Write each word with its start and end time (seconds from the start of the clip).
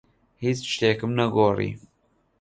هیچ 0.43 0.59
شتێکم 0.73 1.11
نەگۆڕی. 1.19 1.71